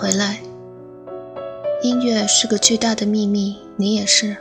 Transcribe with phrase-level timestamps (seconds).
[0.00, 0.38] 回来。
[1.82, 4.34] 音乐是个巨大的秘密，你也是。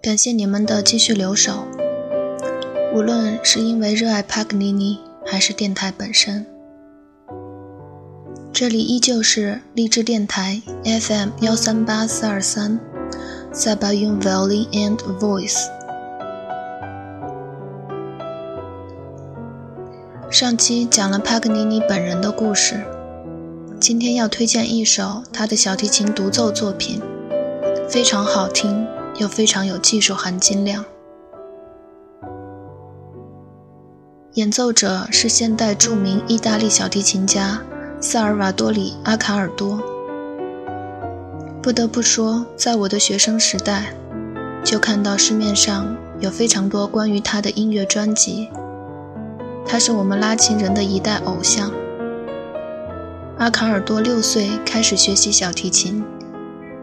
[0.00, 1.64] 感谢你们的继续留守，
[2.94, 6.46] 无论是因为热爱帕格尼尼，还是电台本身。
[8.52, 12.78] 这里依旧是励志电台 FM 幺三八四二三，
[13.52, 15.66] 塞巴雍 Valley and Voice。
[20.30, 22.84] 上期讲了帕格尼尼本人的故事，
[23.78, 27.00] 今天要推荐一首他的小提琴独奏作品，
[27.88, 30.82] 非常好听又非常有技术含金量。
[34.34, 37.60] 演奏者是现代著名意大利小提琴家。
[37.98, 39.80] 萨尔瓦多里·阿卡尔多。
[41.62, 43.94] 不得不说，在我的学生时代，
[44.62, 48.48] 就看到市面上有非常多关于他的音乐专辑。
[49.66, 51.72] 他是我们拉琴人的一代偶像。
[53.38, 56.02] 阿卡尔多六岁开始学习小提琴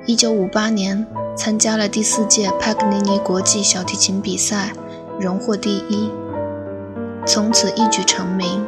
[0.05, 4.71] ，1958年参加了第四届帕格尼尼国际小提琴比赛，
[5.19, 6.11] 荣获第一，
[7.25, 8.63] 从此一举成名。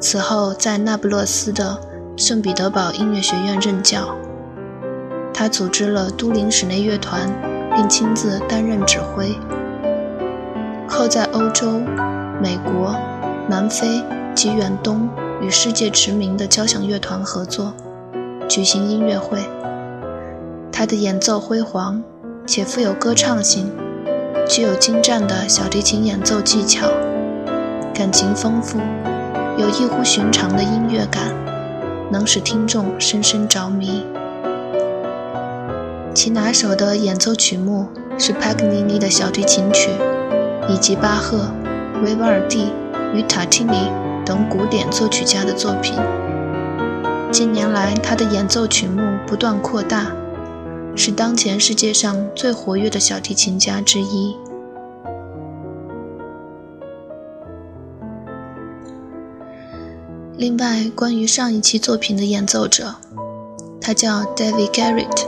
[0.00, 1.80] 此后，在那不勒斯的
[2.16, 4.16] 圣彼得堡音乐学院任教。
[5.34, 7.28] 他组织了都灵室内乐团，
[7.74, 9.36] 并亲自担任指挥。
[10.88, 11.80] 后在欧洲、
[12.40, 12.94] 美国、
[13.48, 14.00] 南非
[14.32, 15.08] 及远东
[15.42, 17.72] 与世界驰名的交响乐团合作，
[18.48, 19.38] 举行音乐会。
[20.70, 22.00] 他的演奏辉煌
[22.46, 23.68] 且富有歌唱性，
[24.48, 26.86] 具有精湛的小提琴演奏技巧，
[27.92, 28.78] 感情丰富。
[29.58, 31.34] 有异乎寻常的音乐感，
[32.10, 34.04] 能使听众深深着迷。
[36.14, 39.90] 其拿手的演奏曲目是帕格尼尼的小提琴曲，
[40.68, 41.50] 以及巴赫、
[42.04, 42.72] 维瓦尔第
[43.12, 43.90] 与塔提尼
[44.24, 45.94] 等古典作曲家的作品。
[47.30, 50.12] 近年来，他的演奏曲目不断扩大，
[50.94, 54.36] 是当前世界上最活跃的小提琴家之一。
[60.36, 62.96] 另外，关于上一期作品的演奏者，
[63.80, 65.26] 他叫 David Garrett。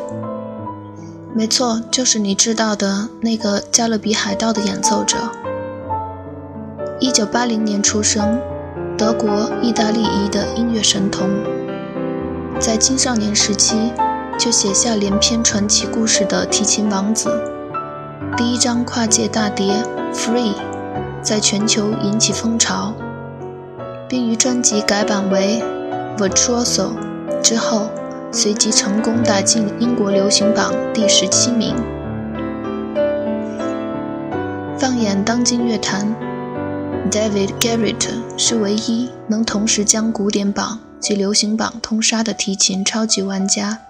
[1.35, 5.17] 没错，就是你知道的那个《加勒比海盗》的演奏者。
[7.01, 8.41] 一九八零年出生，
[8.97, 11.29] 德国意大利裔的音乐神童，
[12.61, 13.93] 在青少年时期
[14.39, 17.29] 就写下连篇传奇故事的提琴王子。
[18.37, 19.75] 第一张跨界大碟
[20.15, 20.53] 《Free》
[21.23, 22.95] 在全球引起风潮。
[24.07, 25.61] 并于专辑改版为
[26.19, 26.91] 《Virtuoso》
[27.43, 27.91] 之后，
[28.31, 31.75] 随即成功打进英国流行榜第十七名。
[34.79, 36.15] 放眼当今乐坛
[37.15, 43.81] ，David Garrett 是唯一能同时将古典榜及流行榜通杀的提琴超级玩家。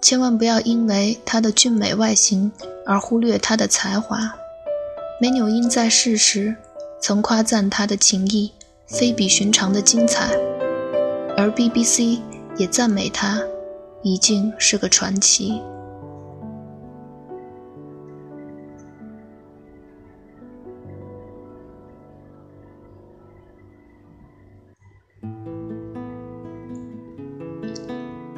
[0.00, 2.52] 千万不要因为他的俊美外形
[2.86, 4.32] 而忽略他的才华。
[5.20, 6.54] 梅纽因在世时
[7.02, 8.52] 曾夸赞他的琴艺。
[8.90, 10.30] 非比寻常的精彩，
[11.36, 12.20] 而 BBC
[12.56, 13.38] 也赞美他
[14.02, 15.60] 已经是个传奇。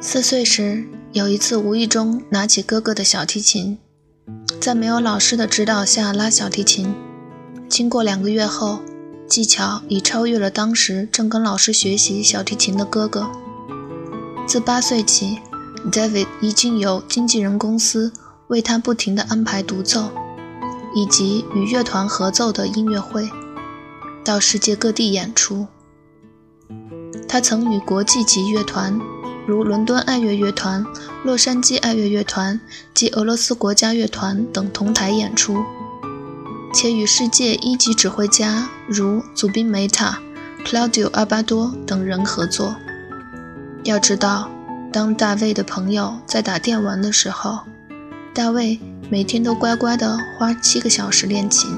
[0.03, 3.77] 四岁时，有一次无意中拿起哥哥的小提琴，
[4.59, 6.91] 在没有老师的指导下拉小提琴。
[7.69, 8.79] 经过两个月后。
[9.29, 13.31] 技巧已超越了当时正跟老师学习小提琴的哥哥。
[14.45, 15.39] 自八岁起
[15.89, 18.11] ，David 已经由经纪人公司
[18.47, 20.11] 为他不停地安排独奏，
[20.93, 23.29] 以及与乐团合奏的音乐会，
[24.25, 25.65] 到世界各地演出。
[27.25, 28.99] 他曾与国际级乐团，
[29.47, 30.85] 如伦敦爱乐乐团、
[31.23, 32.59] 洛杉矶爱乐乐团
[32.93, 35.63] 及俄罗斯国家乐团等同台演出。
[36.73, 40.19] 且与世界一级指挥家如祖宾梅塔、
[40.65, 42.75] Claudio 阿巴多等人合作。
[43.83, 44.49] 要知道，
[44.93, 47.59] 当大卫的朋友在打电玩的时候，
[48.33, 48.79] 大卫
[49.09, 51.77] 每天都乖乖地花七个小时练琴。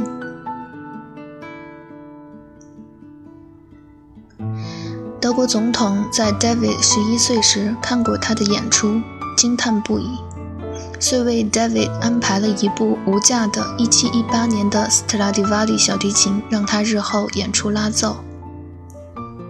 [5.24, 9.00] 德国总统在 David 十一岁时看过他的演出，
[9.38, 10.20] 惊叹不已。
[11.00, 18.18] 遂为 David 安排了一部无价的1718年的斯特拉迪瓦里小提琴，让他日后演出拉奏。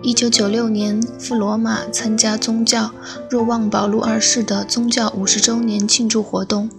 [0.04, 2.92] 1996年赴罗马参加宗教
[3.28, 6.70] 若望保禄二世的宗教五十周年庆祝活动，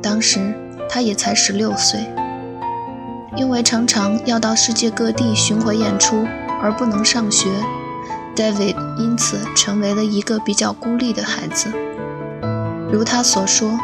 [0.00, 0.54] 当时
[0.88, 2.00] 他也才十六岁。
[3.36, 6.24] 因为常常要到世界各地巡回演出
[6.62, 7.50] 而不能上学
[8.36, 11.72] David 因此成为了一个比较孤立的孩子，
[12.92, 13.78] 如他所说，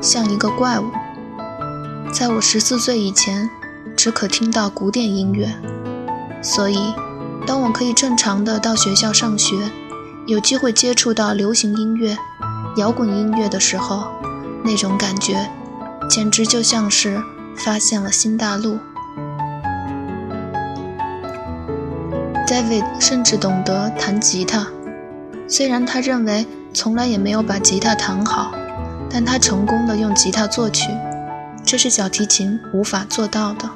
[0.00, 0.90] 像一个怪物。
[2.12, 3.48] 在我十四岁以前，
[3.96, 5.54] 只可听到古典音乐，
[6.42, 6.94] 所以
[7.46, 9.56] 当我可以正常的到学校上学，
[10.26, 12.16] 有机会接触到流行音乐、
[12.76, 14.08] 摇滚音乐的时候，
[14.62, 15.50] 那种感觉
[16.08, 17.22] 简直就像是
[17.56, 18.78] 发现了新大陆。
[22.48, 24.66] David 甚至懂得弹吉他，
[25.46, 28.52] 虽然他认为从来也没有把吉他弹好，
[29.10, 30.90] 但他成功的用吉他作曲，
[31.62, 33.68] 这是小提琴无法做到的。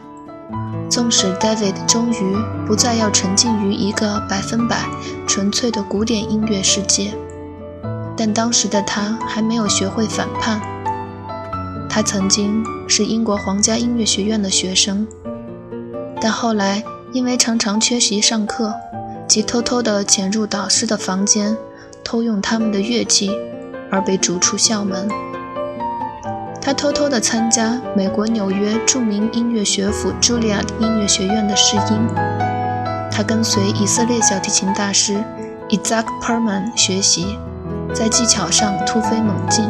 [0.89, 2.35] 纵使 David 终于
[2.67, 4.87] 不再要沉浸于一个百分百
[5.27, 7.13] 纯粹的古典音乐世界，
[8.17, 10.59] 但当时的他还没有学会反叛。
[11.91, 15.07] 他曾经是英国皇家音乐学院的学生，
[16.19, 16.83] 但后来。
[17.13, 18.75] 因为常常缺席上课，
[19.29, 21.55] 及偷偷地潜入导师的房间，
[22.03, 23.31] 偷用他们的乐器，
[23.91, 25.07] 而被逐出校门。
[26.59, 32.09] 他偷偷地参加美国纽约著名音乐学府茱莉亚音乐学院的试音。
[33.11, 35.23] 他跟随以色列小提琴大师
[35.69, 37.37] Isaac Perman 学习，
[37.93, 39.69] 在技巧上突飞猛进。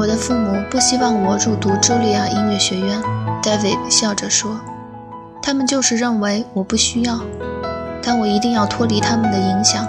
[0.00, 3.02] 我的父母不希望我入读茱莉亚音乐学院
[3.42, 4.58] ，David 笑着说。
[5.42, 7.20] 他们就是认为我不需要，
[8.02, 9.86] 但我一定要脱离他们的影响。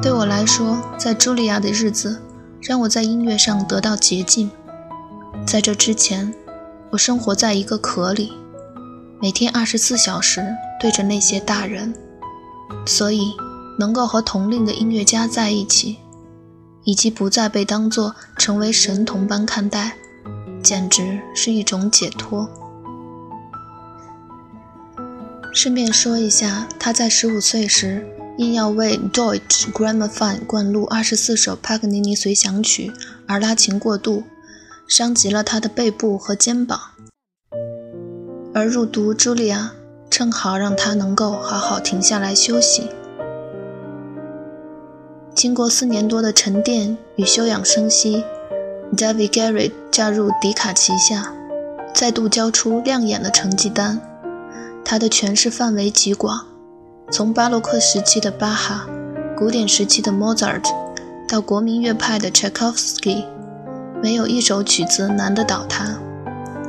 [0.00, 2.22] 对我来说，在茱莉亚的日子
[2.60, 4.48] 让我在音乐上得到捷径。
[5.44, 6.32] 在这之前，
[6.90, 8.32] 我生活在一个壳里，
[9.20, 11.92] 每天二十四小时对着那些大人，
[12.86, 13.32] 所以
[13.76, 15.98] 能够和同龄的音乐家在一起。
[16.84, 19.96] 以及不再被当作成为神童般看待，
[20.62, 22.48] 简直是一种解脱。
[25.52, 28.06] 顺便说一下，他在十五岁时
[28.38, 32.90] 因要为 Deutsche Grammophon 灌录二十四首帕格尼尼随想曲
[33.26, 34.24] 而拉琴过度，
[34.88, 36.80] 伤及了他的背部和肩膀。
[38.54, 39.72] 而入读茱莉亚
[40.10, 42.88] 正好让他能够好好停下来休息。
[45.34, 48.22] 经过四年多的沉淀与休养生息
[48.94, 51.32] ，David Garrett 加入迪卡旗下，
[51.94, 54.00] 再度交出亮眼的成绩单。
[54.84, 56.46] 他的诠释范围极广，
[57.10, 58.86] 从巴洛克时期的巴哈、
[59.34, 60.64] 古典时期的 Mozart
[61.26, 63.24] 到国民乐派的 Tchaikovsky，
[64.02, 65.98] 没有一首曲子难得倒他。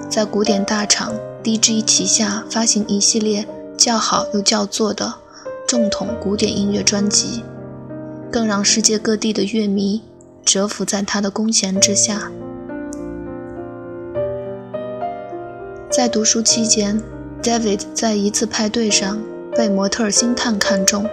[0.10, 1.13] 在古典大厂
[1.44, 3.45] DG 旗下发行一系列
[3.77, 5.15] 叫好又叫座的
[5.68, 7.44] 正统古典音乐专辑。
[8.33, 10.01] 更让世界各地的乐迷
[10.43, 12.31] 折服在他的弓弦之下。
[15.91, 17.00] 在读书期间
[17.43, 19.22] ，David 在一次派对上
[19.55, 21.07] 被模特星探看中，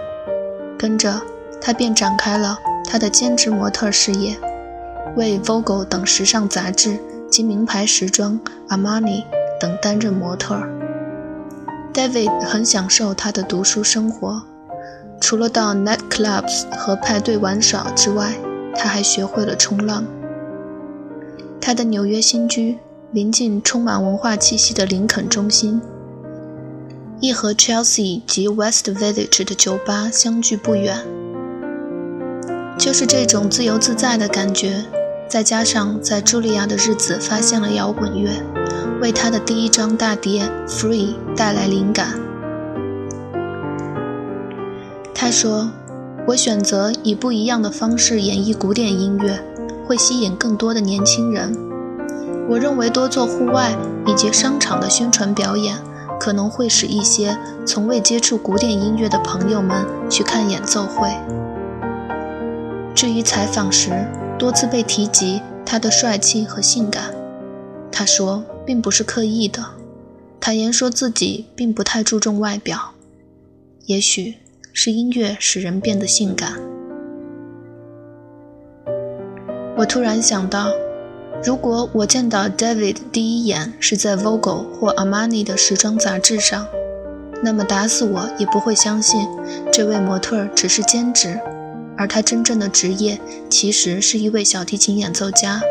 [0.79, 1.21] 跟着
[1.61, 2.57] 他便展开了
[2.89, 4.35] 他的兼职模特事业，
[5.15, 6.97] 为 Vogue 等时尚杂志
[7.29, 9.25] 及名牌时装 Armani
[9.59, 10.59] 等担任模特。
[11.93, 14.41] David 很享受他的读书生活。
[15.21, 18.33] 除了到 nightclubs 和派对玩耍之外，
[18.75, 20.03] 他还学会了冲浪。
[21.61, 22.79] 他的纽约新居
[23.11, 25.79] 临近充满文化气息的林肯中心，
[27.21, 30.97] 亦和 Chelsea 及 West Village 的酒吧相距不远。
[32.79, 34.83] 就是这种自由自在的感觉，
[35.29, 38.31] 再加上在茱莉亚的日子发现了摇滚乐，
[38.99, 42.19] 为他的第一张大碟《Free》带来灵感。
[45.21, 45.69] 他说
[46.25, 49.39] ：“我选择以不一样的方式演绎古典音乐，
[49.85, 51.55] 会吸引更多的年轻人。
[52.49, 55.77] 我认为多做户外以及商场的宣传表演，
[56.19, 57.37] 可能会使一些
[57.67, 61.15] 从未接触古典音乐的朋友们去看演奏会。”
[62.95, 63.91] 至于采访时
[64.39, 67.13] 多次被提及他的帅气和性感，
[67.91, 69.63] 他说并不是刻意的，
[70.39, 72.93] 坦言说自己并不太注重外表，
[73.85, 74.37] 也许。
[74.73, 76.53] 是音乐使人变得性感。
[79.77, 80.71] 我突然想到，
[81.43, 86.67] 如果我见到 David 第一眼是在 Vogue 或 Armani 的时装杂志上，
[87.43, 89.27] 那么打死我也不会相信
[89.71, 91.39] 这位模特只是兼职，
[91.97, 95.61] 而他真正的职业其实是一位小提琴演奏家。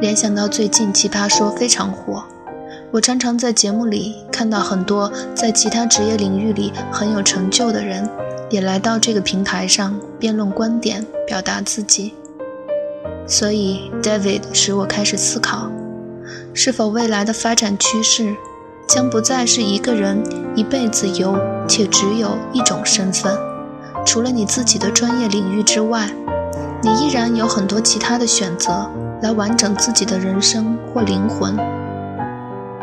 [0.00, 2.24] 联想到最近《奇葩说》非常火。
[2.96, 8.08] 我常常在节目里看到很多在其他职业领域里很有成就的人，
[8.48, 12.14] 也来到这个平台上辩论观点，表达自己。
[13.26, 15.70] 所以，David 使我开始思考，
[16.54, 18.34] 是否未来的发展趋势
[18.88, 20.24] 将不再是一个人
[20.56, 21.38] 一辈子有
[21.68, 23.36] 且只有一种身份。
[24.06, 26.08] 除了你自己的专业领域之外，
[26.82, 31.75] 你依然有很多其他的选择来完整自己的人生或灵魂。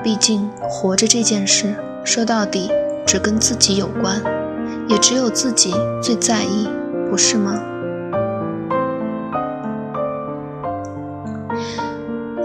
[0.04, 2.70] 毕竟，活着这件事说到底
[3.06, 4.22] 只跟自己有关，
[4.90, 6.68] 也只有自己最在意，
[7.10, 7.58] 不是吗？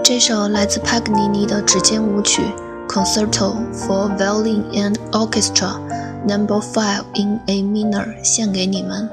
[0.01, 2.41] 这首来自帕格尼尼的指尖舞曲。
[2.87, 5.77] Concerto for Violin and Orchestra
[6.27, 9.07] Number Five in A Minor，献给你们。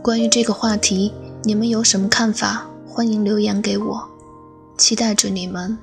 [0.00, 2.66] 关于这个话题，你们有什么看法？
[2.86, 4.08] 欢迎留言给我，
[4.78, 5.76] 期待着你们。